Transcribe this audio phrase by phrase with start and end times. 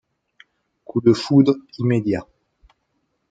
[0.83, 2.25] Coup de foudre immédiat.